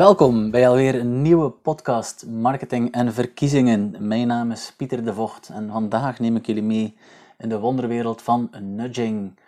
[0.00, 3.96] Welkom bij alweer een nieuwe podcast Marketing en Verkiezingen.
[3.98, 6.96] Mijn naam is Pieter de Vocht en vandaag neem ik jullie mee
[7.38, 9.38] in de wonderwereld van nudging.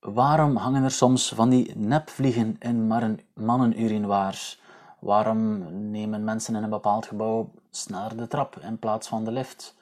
[0.00, 2.86] Waarom hangen er soms van die nepvliegen in
[3.34, 4.60] mannenurinoirs?
[4.98, 9.76] Waarom nemen mensen in een bepaald gebouw sneller de trap in plaats van de lift?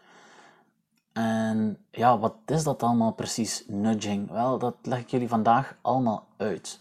[1.12, 4.30] En ja, wat is dat allemaal precies, nudging?
[4.30, 6.80] Wel, dat leg ik jullie vandaag allemaal uit.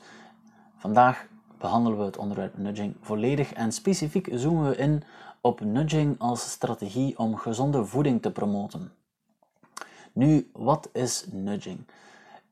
[0.77, 1.27] Vandaag
[1.57, 5.03] behandelen we het onderwerp nudging volledig en specifiek zoomen we in
[5.41, 8.91] op nudging als strategie om gezonde voeding te promoten.
[10.13, 11.79] Nu, wat is nudging?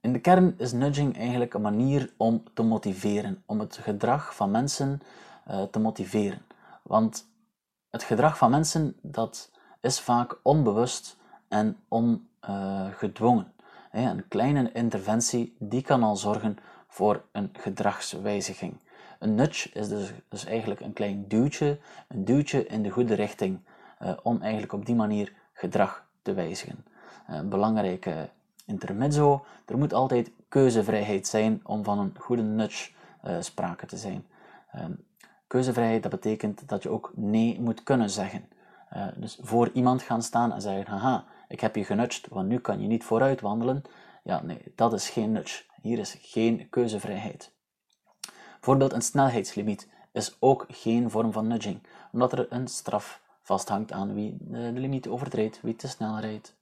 [0.02, 4.52] In de kern is nudging eigenlijk een manier om te motiveren, om het gedrag van
[4.52, 5.02] mensen
[5.50, 6.42] uh, te motiveren.
[6.84, 7.28] Want
[7.90, 11.18] het gedrag van mensen dat is vaak onbewust
[11.48, 13.54] en ongedwongen.
[13.92, 18.78] Uh, een kleine interventie die kan al zorgen voor een gedragswijziging.
[19.20, 23.60] Een nudge is dus, dus eigenlijk een klein duwtje, een duwtje in de goede richting,
[24.02, 26.86] uh, om eigenlijk op die manier gedrag te wijzigen.
[27.30, 28.30] Uh, een belangrijke
[28.66, 32.92] intermezzo, er moet altijd keuzevrijheid zijn om van een goede nudge
[33.26, 34.26] uh, sprake te zijn.
[34.72, 34.92] Ehm,
[35.48, 38.46] keuzevrijheid, dat betekent dat je ook nee moet kunnen zeggen.
[39.16, 42.82] dus voor iemand gaan staan en zeggen, haha, ik heb je genudged, want nu kan
[42.82, 43.84] je niet vooruit wandelen.
[44.24, 45.64] Ja, nee, dat is geen nudge.
[45.82, 47.55] Hier is geen keuzevrijheid.
[48.66, 51.80] Bijvoorbeeld een snelheidslimiet is ook geen vorm van nudging,
[52.12, 56.56] omdat er een straf vasthangt aan wie de limiet overtreedt, wie te snel rijdt.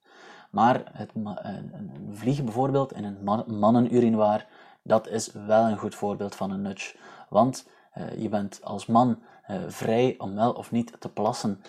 [0.50, 4.46] Maar het, een vlieg bijvoorbeeld in een mannenurinoir,
[4.82, 6.96] dat is wel een goed voorbeeld van een nudge.
[7.28, 9.18] Want uh, je bent als man
[9.68, 11.60] vrij om wel of niet te plassen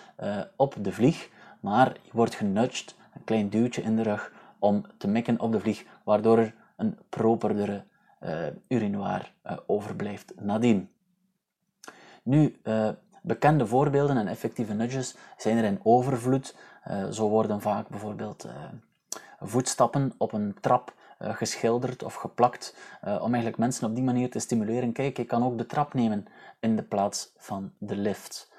[0.56, 1.28] op de vlieg,
[1.60, 5.60] maar je wordt genudged, een klein duwtje in de rug, om te mikken op de
[5.60, 7.84] vlieg, waardoor er een properdere
[8.68, 10.90] urinoir uh, overblijft nadien.
[12.22, 12.88] Nu, uh,
[13.22, 16.54] bekende voorbeelden en effectieve nudges zijn er in overvloed.
[17.10, 18.46] zo worden vaak bijvoorbeeld
[19.40, 24.92] voetstappen op een trap geschilderd of geplakt, om eigenlijk mensen op die manier te stimuleren.
[24.92, 26.26] Kijk, ik kan ook de trap nemen
[26.60, 28.52] in de plaats van de lift.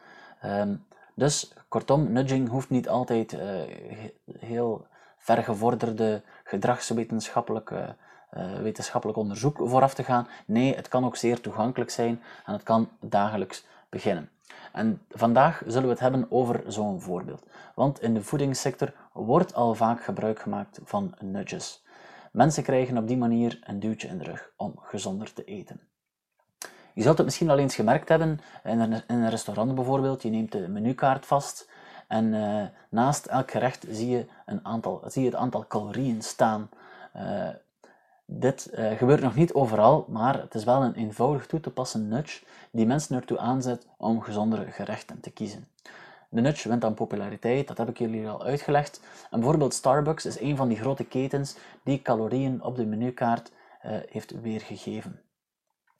[0.46, 3.38] Um, dus kortom, nudging hoeft niet altijd
[4.40, 4.88] heel
[5.18, 7.96] vergevorderde gedragswetenschappelijke
[8.62, 10.28] wetenschappelijk onderzoek vooraf te gaan.
[10.46, 14.30] Nee, het kan ook zeer toegankelijk zijn en het kan dagelijks beginnen.
[14.72, 17.44] En vandaag zullen we het hebben over zo'n voorbeeld.
[17.76, 21.86] Want in de voedingssector wordt al vaak gebruik gemaakt van nudges.
[22.32, 25.80] Mensen krijgen op die manier een duwtje in de rug om gezonder te eten.
[26.94, 30.22] Je zult het misschien al eens gemerkt hebben in een, restaurant bijvoorbeeld.
[30.22, 31.70] Je neemt de menukaart vast
[32.08, 36.70] en uh, naast elk gerecht zie je, een aantal, zie je het aantal calorieën staan.
[37.16, 37.50] Uh,
[38.30, 42.08] dit uh, gebeurt nog niet overal, maar het is wel een eenvoudig toe te passen
[42.08, 45.68] nudge die mensen ertoe aanzet om gezondere gerechten te kiezen.
[46.30, 49.02] De nudge wint aan populariteit, dat heb ik jullie al uitgelegd.
[49.30, 53.52] En bijvoorbeeld Starbucks is een van die grote ketens die calorieën op de menukaart
[53.86, 55.22] uh, heeft weergegeven.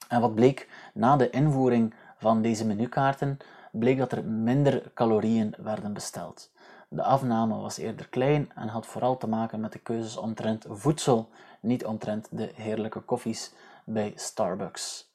[0.08, 3.38] En wat bleek na de invoering van deze menukaarten,
[3.72, 6.50] bleek dat er minder calorieën werden besteld.
[6.90, 11.28] De afname was eerder klein en had vooral te maken met de keuzes omtrent voedsel,
[11.60, 13.52] niet omtrent de heerlijke koffies
[13.84, 15.10] bij Starbucks.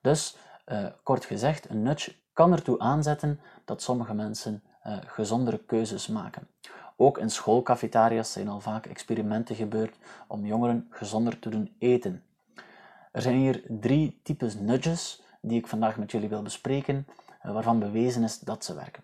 [0.00, 0.36] Dus,
[0.66, 6.48] uh, kort gezegd, een nudge kan ertoe aanzetten dat sommige mensen uh, gezondere keuzes maken.
[6.96, 9.96] Ook in schoolcafetaria's zijn al vaak experimenten gebeurd
[10.26, 12.24] om jongeren gezonder te doen eten.
[13.12, 17.06] Er zijn hier drie types nudges die ik vandaag met jullie wil bespreken,
[17.44, 19.02] uh, waarvan bewezen is dat ze werken.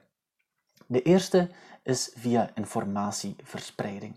[0.94, 1.48] De eerste
[1.82, 4.16] is via informatieverspreiding.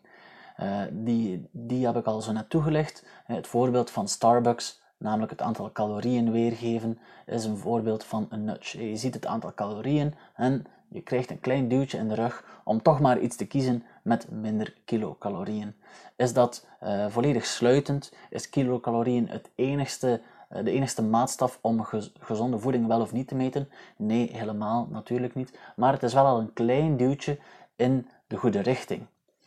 [0.59, 3.05] Uh, die, die heb ik al zo net toegelicht.
[3.25, 8.89] Het voorbeeld van Starbucks, namelijk het aantal calorieën weergeven, is een voorbeeld van een nudge.
[8.89, 12.81] Je ziet het aantal calorieën en je krijgt een klein duwtje in de rug om
[12.81, 15.75] toch maar iets te kiezen met minder kilocalorieën.
[16.15, 16.67] Is dat
[17.09, 18.13] volledig sluitend?
[18.29, 21.87] Is kilocalorieën het enigste eh, de enigste maatstaf om
[22.19, 23.69] gezonde voeding wel of niet te meten?
[23.97, 25.59] Nee, helemaal natuurlijk niet.
[25.75, 27.39] Maar het is wel al een klein duwtje
[27.75, 29.05] in de goede richting.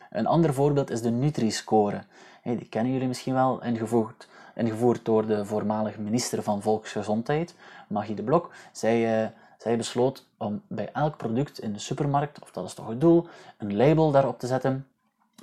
[0.09, 2.03] Een ander voorbeeld is de Nutri-score.
[2.43, 7.55] die kennen jullie misschien wel, ingevoerd, ingevoerd door de voormalige minister van Volksgezondheid,
[7.87, 8.51] Magie de Blok.
[8.71, 12.87] Zij, uh, zij besloot om bij elk product in de supermarkt, of dat is toch
[12.87, 13.27] het doel,
[13.57, 14.87] een label daarop te zetten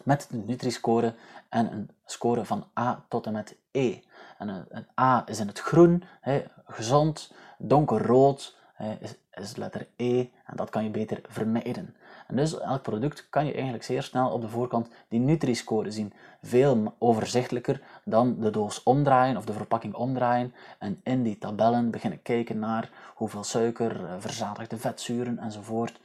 [0.03, 1.15] met de Nutri-score
[1.49, 3.99] en een score van A tot en met E.
[4.39, 10.27] En een, A is in het groen, hè, gezond, donkerrood hè, is, is letter E
[10.45, 11.95] en dat kan je beter vermijden.
[12.27, 16.13] En dus elk product kan je eigenlijk zeer snel op de voorkant die Nutri-score zien.
[16.43, 22.23] Veel overzichtelijker dan de doos omdraaien of de verpakking omdraaien en in die tabellen beginnen
[22.23, 26.01] kijken naar hoeveel suiker, eh, verzadigde vetzuren enzovoort.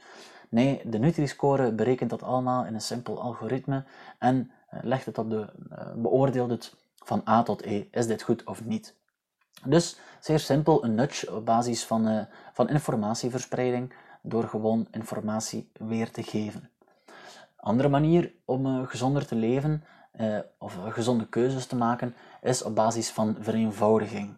[0.48, 3.84] Nee, de Nutri-score berekent dat allemaal in een simpel algoritme
[4.18, 5.46] en eh, legt het op de,
[5.96, 7.86] beoordeelt het van A tot E.
[7.90, 8.94] Is dit goed of niet?
[9.64, 12.22] Dus zeer simpel, een nudge op basis van, uh,
[12.52, 13.92] van informatieverspreiding
[14.22, 16.70] door gewoon informatie weer te geven.
[17.56, 19.84] Andere manier om uh, gezonder te leven
[20.20, 24.36] uh, of gezonde keuzes te maken is op basis van vereenvoudiging.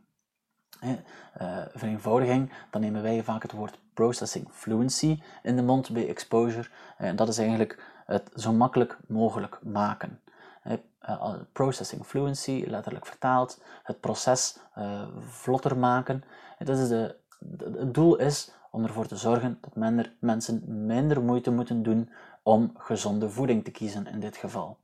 [1.74, 6.68] vereenvoudiging, dan nemen wij vaak het woord processing fluency in de mond bij exposure.
[6.96, 10.20] En dat is eigenlijk het zo makkelijk mogelijk maken.
[10.68, 16.24] Uh, processing fluency, letterlijk vertaald, het proces uh, vlotter maken.
[16.58, 17.16] Dat is de,
[17.58, 22.10] het doel is om ervoor te zorgen dat minder, mensen minder moeite moeten doen
[22.42, 24.78] om gezonde voeding te kiezen in dit geval.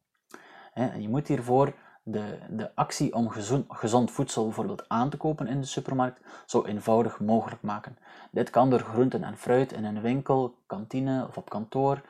[0.99, 5.61] Je moet hiervoor de, de actie om gezond, gezond voedsel bijvoorbeeld aan te kopen in
[5.61, 7.99] de supermarkt zo eenvoudig mogelijk maken.
[8.31, 12.01] Dit kan door groenten en fruit in een winkel, kantine of op kantoor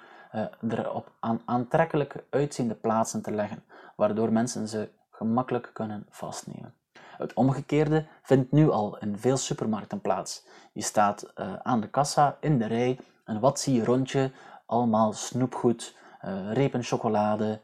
[0.68, 3.64] er op aan, aantrekkelijk uitziende plaatsen te leggen,
[3.96, 6.74] waardoor mensen ze gemakkelijk kunnen vastnemen.
[7.16, 10.46] Het omgekeerde vindt nu al in veel supermarkten plaats.
[10.72, 14.30] Je staat uh, aan de kassa in de rij en wat zie je rond je?
[14.66, 17.60] Allemaal snoepgoed, uh, repen chocolade,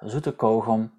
[0.00, 0.90] zoete kauwgom.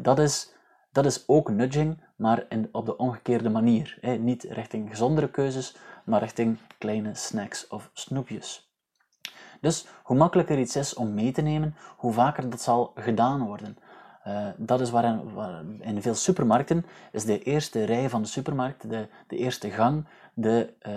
[0.00, 0.52] dat, is,
[0.92, 3.98] dat is ook nudging, maar in, op de omgekeerde manier.
[4.18, 8.71] Niet richting gezondere keuzes, maar richting kleine snacks of snoepjes.
[9.62, 13.78] Dus hoe makkelijker iets is om mee te nemen, hoe vaker dat zal gedaan worden.
[14.26, 18.90] Uh, dat is waarin, waar, in veel supermarkten is de eerste rij van de supermarkt,
[18.90, 20.04] de, de eerste gang,
[20.34, 20.94] de, uh,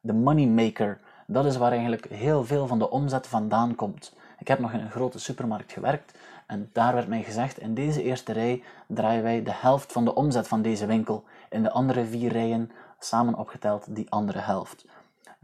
[0.00, 1.00] de moneymaker.
[1.26, 4.14] Dat is waar eigenlijk heel veel van de omzet vandaan komt.
[4.38, 8.02] Ik heb nog in een grote supermarkt gewerkt en daar werd mij gezegd, in deze
[8.02, 11.24] eerste rij draaien wij de helft van de omzet van deze winkel.
[11.50, 14.86] In de andere vier rijen, samen opgeteld, die andere helft.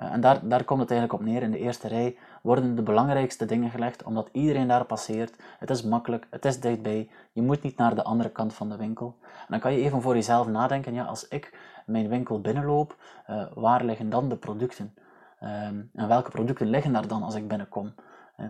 [0.01, 1.43] Uh, en daar, daar komt het eigenlijk op neer.
[1.43, 5.37] In de eerste rij worden de belangrijkste dingen gelegd, omdat iedereen daar passeert.
[5.59, 8.77] Het is makkelijk, het is dichtbij, je moet niet naar de andere kant van de
[8.77, 9.17] winkel.
[9.23, 12.97] En dan kan je even voor jezelf nadenken, ja, als ik mijn winkel binnenloop,
[13.31, 14.95] uh, waar liggen dan de producten?
[15.43, 17.95] Um, en welke producten liggen daar dan als ik binnenkom?
[18.37, 18.47] Uh,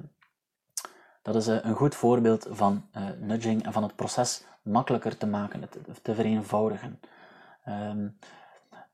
[1.22, 2.84] dat is uh, een goed voorbeeld van
[3.18, 7.00] nudging en van het proces makkelijker te maken, te, te vereenvoudigen.
[7.68, 8.18] Um,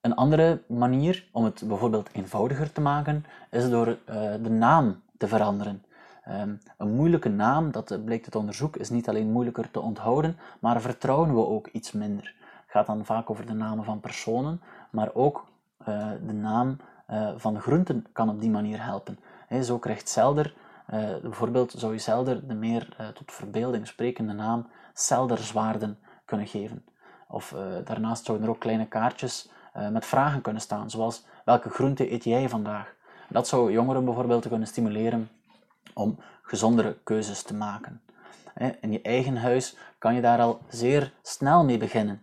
[0.08, 3.96] een andere manier om het bijvoorbeeld eenvoudiger te maken, is door uh,
[4.42, 5.82] de naam te veranderen.
[6.28, 10.80] Um, een moeilijke naam, dat blijkt het onderzoek, is niet alleen moeilijker te onthouden, maar
[10.80, 12.34] vertrouwen we ook iets minder.
[12.40, 14.60] Het gaat dan vaak over de namen van personen,
[14.90, 15.46] maar ook
[15.88, 16.76] uh, de naam
[17.36, 19.18] van groenten kan op die manier helpen.
[19.46, 20.54] He, zo krijgt Zelder,
[21.22, 26.84] bijvoorbeeld zou je Zelder de meer tot verbeelding sprekende naam Zelderzwaarden kunnen geven.
[27.28, 29.50] Of daarnaast zouden er ook kleine kaartjes
[29.90, 32.94] met vragen kunnen staan, zoals welke groente eet jij vandaag?
[33.28, 35.30] Dat zou jongeren bijvoorbeeld kunnen stimuleren
[35.94, 38.00] om gezondere keuzes te maken.
[38.80, 42.22] In je eigen huis kan je daar al zeer snel mee beginnen.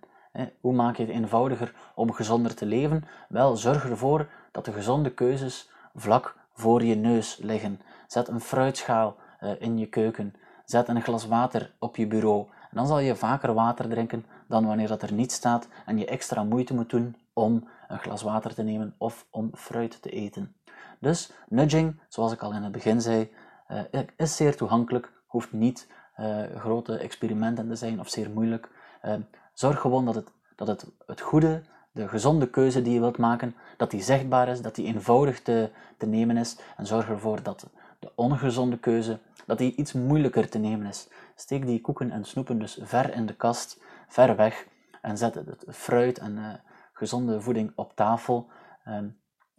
[0.62, 3.04] Hoe maak je het eenvoudiger om gezonder te leven?
[3.30, 7.82] Wel, zorg ervoor dat de gezonde keuzes vlak voor je neus liggen.
[8.08, 10.34] Zet een fruitschaal eh, in je keuken.
[10.66, 12.48] Zet een glas water op je bureau.
[12.62, 16.06] En dan zal je vaker water drinken dan wanneer dat er niet staat en je
[16.06, 20.56] extra moeite moet doen om een glas water te nemen of om fruit te eten.
[21.00, 23.32] Dus nudging, zoals ik al in het begin zei,
[23.72, 25.88] uh, is zeer toegankelijk, hoeft niet
[26.20, 28.70] uh, grote experimenten te zijn of zeer moeilijk.
[29.06, 29.14] Uh,
[29.54, 31.62] zorg gewoon dat het, dat het, het goede,
[31.92, 35.70] de gezonde keuze die je wilt maken, dat die zichtbaar is, dat die eenvoudig te,
[35.98, 40.58] te nemen is en zorg ervoor dat de ongezonde keuze, dat die iets moeilijker te
[40.58, 41.08] nemen is.
[41.36, 44.68] Steek die koeken en snoepen dus ver in de kast, ver weg
[45.02, 46.62] en zet het fruit en
[46.96, 48.50] gezonde voeding op tafel.
[48.84, 49.08] Ehm,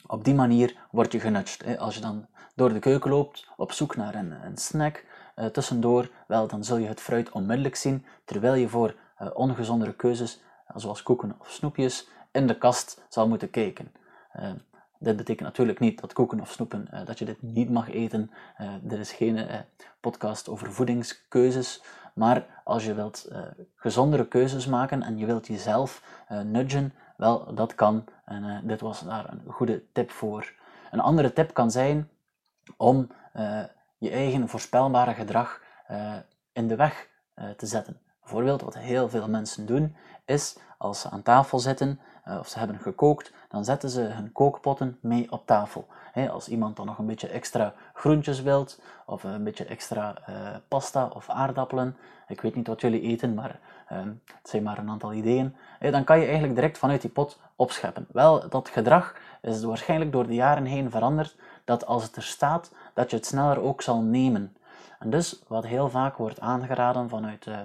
[0.07, 1.79] op die manier word je genudged.
[1.79, 5.05] Als je dan door de keuken loopt op zoek naar een, een snack
[5.37, 9.95] uh, tussendoor, wel, dan zul je het fruit onmiddellijk zien, terwijl je voor uh, ongezondere
[9.95, 10.41] keuzes,
[10.71, 13.93] uh, zoals koeken of snoepjes, in de kast zal moeten kijken.
[14.33, 14.57] Ehm,
[14.99, 18.31] dit betekent natuurlijk niet dat koeken of snoepen, dat je dit niet mag eten.
[18.83, 19.47] dit is geen
[20.01, 21.83] podcast over voedingskeuzes,
[22.15, 23.29] maar als je wilt
[23.75, 26.03] gezondere keuzes maken en je wilt jezelf
[26.45, 30.53] nudgen, wel, dat kan en uh, dit was daar een goede tip voor.
[30.91, 32.11] Een andere tip kan zijn
[32.77, 33.65] om uh,
[33.99, 36.17] je eigen voorspelbare gedrag uh,
[36.53, 37.09] in de weg
[37.57, 38.01] te zetten.
[38.27, 42.01] Bijvoorbeeld, wat heel veel mensen doen, is als ze aan tafel zitten
[42.39, 45.87] of ze hebben gekookt, dan zetten ze hun kookpotten mee op tafel.
[46.31, 50.15] als iemand dan nog een beetje extra groentjes wilt, of een beetje extra
[50.69, 51.97] pasta of aardappelen,
[52.29, 55.57] ik weet niet wat jullie eten, maar ehm, het zijn maar een aantal ideeën,
[55.91, 58.07] dan kan je eigenlijk direct vanuit die pot opscheppen.
[58.13, 62.73] Wel, dat gedrag is waarschijnlijk door de jaren heen veranderd, dat als het er staat,
[62.95, 64.57] dat je het sneller ook zal nemen.
[64.99, 67.59] En dus, wat heel vaak wordt aangeraden vanuit, uh,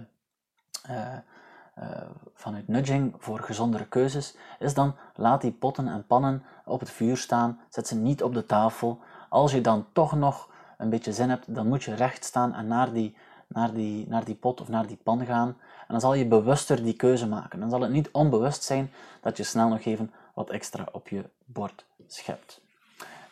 [2.34, 7.18] vanuit nudging voor gezondere keuzes, is dan laat die potten en pannen op het vuur
[7.18, 9.00] staan, zet ze niet op de tafel.
[9.30, 12.68] Als je dan toch nog een beetje zin hebt, dan moet je recht staan en
[12.68, 13.16] naar die,
[13.48, 15.48] naar die, naar die pot of naar die pan gaan.
[15.48, 17.60] En dan zal je bewuster die keuze maken.
[17.60, 21.30] Dan zal het niet onbewust zijn dat je snel nog even wat extra op je
[21.46, 22.62] bord schept.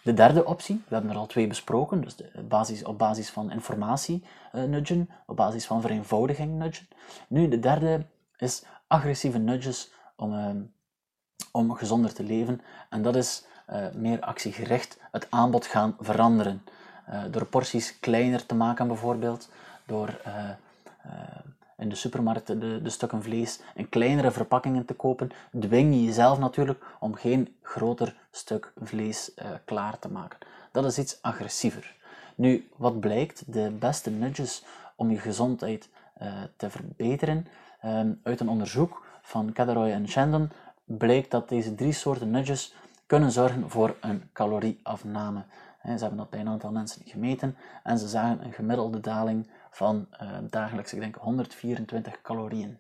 [0.04, 3.52] De derde optie, we hebben er al twee besproken, dus de basis, op basis van
[3.52, 4.24] informatie
[4.56, 6.88] uh, nudgen, op basis van vereenvoudiging nudgen.
[7.28, 8.06] Nu, de derde
[8.38, 10.50] is agressieve nudges om, uh,
[11.52, 12.62] om gezonder te leven.
[12.90, 16.64] En dat is uh, meer actiegericht het aanbod gaan veranderen.
[17.32, 19.50] door porties kleiner te maken bijvoorbeeld,
[19.86, 20.22] door
[21.80, 26.40] in de supermarkt de, de, stukken vlees in kleinere verpakkingen te kopen, dwing je jezelf
[26.40, 30.40] natuurlijk om geen groter stuk vlees uh, klaar te maken.
[30.72, 31.96] Dat is iets agressiever.
[32.36, 33.54] Nu, wat blijkt?
[33.54, 34.64] De beste nudges
[34.96, 35.90] om je gezondheid
[36.22, 37.48] uh, te verbeteren,
[37.86, 40.52] um, uit een onderzoek van Kadaroy en Shandon,
[40.86, 45.44] blijkt dat deze drie soorten nudges kunnen zorgen voor een calorieafname.
[45.84, 50.08] Ze hebben dat bij een aantal mensen gemeten en ze zagen een gemiddelde daling van
[50.22, 52.80] uh, dagelijks, ik denk, 124 calorieën.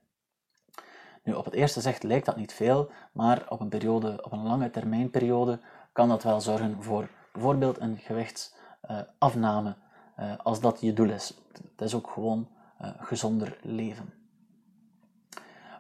[1.24, 4.44] Nu, op het eerste zicht lijkt dat niet veel, maar op een, periode, op een
[4.44, 5.60] lange termijnperiode
[5.92, 9.76] kan dat wel zorgen voor bijvoorbeeld een gewichtsafname,
[10.20, 11.34] uh, als dat je doel is.
[11.72, 12.48] Het is ook gewoon
[12.82, 14.14] uh, gezonder leven.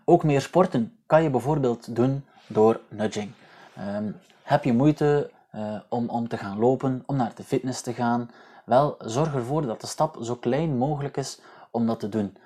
[0.06, 3.32] Ook meer sporten kan je bijvoorbeeld doen door nudging.
[3.96, 5.32] Um, heb je moeite
[5.90, 8.30] om, om te gaan lopen, om naar de fitness te gaan,
[8.70, 11.40] wel, zorg ervoor dat de stap zo klein mogelijk is
[11.72, 12.38] om dat te doen.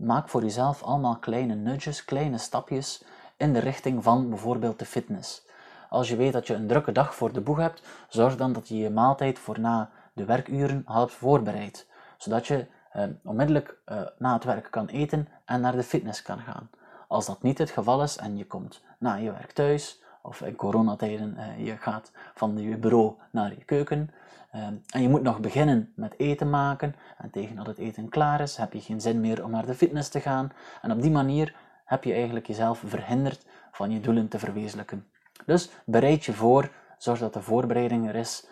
[0.00, 3.04] Maak voor jezelf allemaal kleine nudges, kleine stapjes
[3.36, 5.46] in de richting van bijvoorbeeld de fitness.
[5.90, 8.68] Als je weet dat je een drukke dag voor de boeg hebt, zorg dan dat
[8.68, 14.32] je je maaltijd voor na de werkuren half voorbereidt, zodat je eh, onmiddellijk eh, na
[14.32, 16.70] het werk kan eten en naar de fitness kan gaan.
[17.08, 20.56] Als dat niet het geval is en je komt na je werk thuis, of in
[20.56, 24.10] coronatijden, eh, je gaat van je bureau naar je keuken,
[24.50, 26.94] Ehm, en je moet nog beginnen met eten maken.
[27.18, 29.74] En tegen dat het eten klaar is, heb je geen zin meer om naar de
[29.74, 30.52] fitness te gaan.
[30.82, 31.54] En op die manier
[31.84, 35.06] heb je eigenlijk jezelf verhinderd van je doelen te verwezenlijken.
[35.46, 38.46] Dus bereid je voor, zorg dat de voorbereiding er is.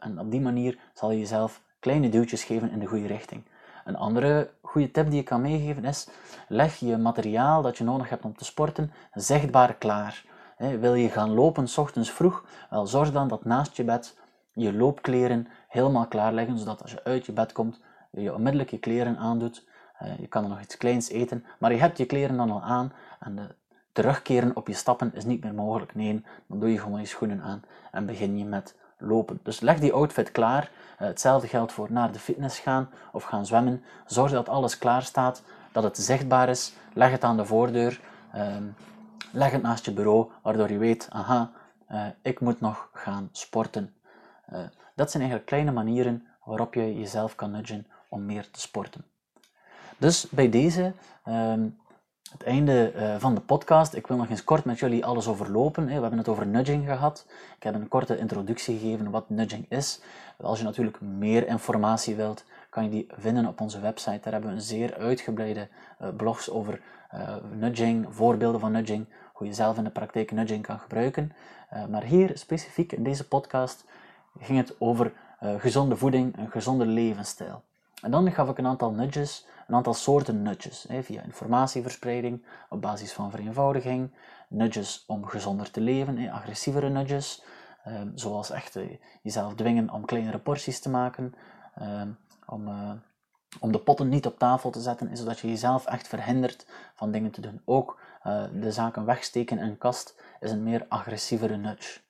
[0.00, 3.42] En op die manier zal je jezelf kleine duwtjes geven in de goede richting.
[3.84, 6.08] Een andere goede tip die ik kan meegeven is:
[6.48, 10.24] leg je materiaal dat je nodig hebt om te sporten zichtbaar klaar.
[10.60, 12.44] Wil je gaan lopen s ochtends vroeg?
[12.70, 14.18] Wel, zorg dan dat naast je bed
[14.52, 18.78] je loopkleren helemaal klaar leggen, zodat als je uit je bed komt, je onmiddellijk je
[18.78, 19.64] kleren aandoet.
[20.02, 22.62] Uh, je kan er nog iets kleins eten, maar je hebt je kleren dan al
[22.62, 23.54] aan en de
[23.92, 25.94] terugkeren op je stappen is niet meer mogelijk.
[25.94, 27.62] Nee, dan doe je gewoon je schoenen aan
[27.92, 29.40] en begin je met lopen.
[29.42, 30.70] Dus leg die outfit klaar.
[31.00, 33.82] Uh, hetzelfde geldt voor naar de fitness gaan of gaan zwemmen.
[34.06, 36.72] Zorg dat alles klaar staat, dat het zichtbaar is.
[36.92, 38.00] Leg het aan de voordeur.
[38.34, 38.56] Uh,
[39.32, 41.50] leg het naast je bureau, waardoor je weet, aha,
[41.90, 43.94] uh, ik moet nog gaan sporten.
[44.52, 44.58] Uh,
[44.94, 49.04] dat zijn eigenlijk kleine manieren waarop je jezelf kan nudgen om meer te sporten.
[49.98, 50.92] Dus bij deze
[51.28, 51.54] uh,
[52.30, 53.94] het einde uh, van de podcast.
[53.94, 55.86] Ik wil nog eens kort met jullie alles overlopen.
[55.86, 57.26] We hebben het over nudging gehad.
[57.56, 60.00] Ik heb een korte introductie gegeven wat nudging is.
[60.40, 64.20] Als je natuurlijk meer informatie wilt, kan je die vinden op onze website.
[64.22, 65.68] Daar hebben we een zeer uitgebreide
[66.02, 66.80] uh, blogs over
[67.14, 71.32] uh, nudging, voorbeelden van nudging, hoe je zelf in de praktijk nudging kan gebruiken.
[71.90, 73.84] maar hier specifiek in deze podcast
[74.38, 77.62] ging het over gezonde voeding, een gezonde levensstijl.
[78.02, 82.80] En dan gaf ik een aantal nudges, een aantal soorten nudges, hè, via informatieverspreiding, op
[82.80, 84.10] basis van vereenvoudiging,
[84.48, 87.42] nudges om gezonder te leven, hè, agressievere nudges,
[87.86, 91.34] uh, zoals echt uh, jezelf dwingen om kleinere porties te maken,
[91.74, 92.08] ehm,
[92.46, 92.92] om, eh,
[93.60, 97.30] om de potten niet op tafel te zetten, zodat je jezelf echt verhindert van dingen
[97.30, 97.62] te doen.
[97.64, 102.00] Ook eh, de zaken wegsteken in een kast is een meer agressievere nudge.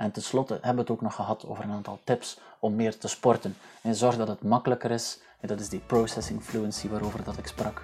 [0.00, 3.08] En tenslotte hebben we het ook nog gehad over een aantal tips om meer te
[3.08, 3.56] sporten.
[3.82, 5.20] En zorg dat het makkelijker is.
[5.40, 7.82] En dat is die processing fluency waarover dat ik sprak.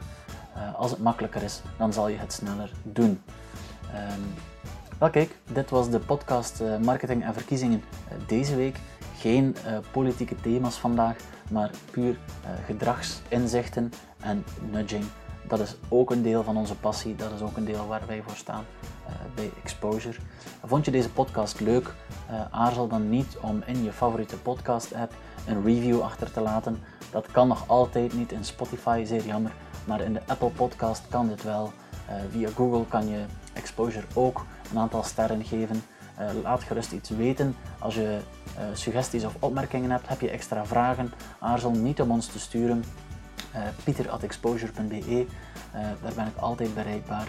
[0.57, 3.23] Uh, als het makkelijker is, dan zal je het sneller doen.
[3.95, 4.35] Um,
[4.99, 7.83] wel kijk, dit was de podcast uh, Marketing en Verkiezingen
[8.13, 8.77] uh, deze week.
[9.17, 9.57] Geen
[9.93, 11.17] politieke thema's vandaag,
[11.51, 12.19] maar puur
[12.67, 15.05] gedragsinzichten en nudging
[15.49, 18.23] Dat is ook een deel van onze passie, dat is ook een deel waar wij
[18.23, 18.65] voor staan
[19.35, 20.19] bij Exposure.
[20.65, 21.95] Vond je deze podcast leuk?
[22.31, 25.13] Uh, aarzel dan niet om in je favoriete podcast-app
[25.47, 26.79] een review achter te laten.
[27.11, 29.53] Dat kan nog altijd niet in Spotify, zeer jammer,
[29.85, 31.73] maar in de Apple Podcast kan dit wel.
[32.09, 35.83] Uh, via Google kan je Exposure ook een aantal sterren geven.
[36.43, 37.57] laat gerust iets weten.
[37.79, 38.19] Als je
[38.73, 42.85] suggesties of opmerkingen hebt, heb je extra vragen, aarzel niet om ons te sturen.
[43.85, 45.27] pieter.exposure.be,
[45.73, 47.29] daar ben ik altijd bereikbaar.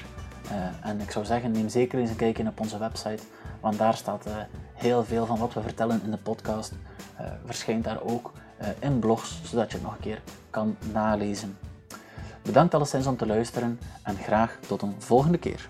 [0.52, 3.24] Uh, en ik zou zeggen, neem zeker eens een kijkje op onze website,
[3.60, 4.34] want daar staat uh,
[4.74, 6.74] heel veel van wat we vertellen in de podcast.
[7.22, 8.34] Uh, verschijnt daar ook
[8.80, 11.58] in blogs, zodat je het nog een keer kan nalezen.
[12.42, 15.68] Bedankt alleszins om te luisteren en graag tot een volgende keer.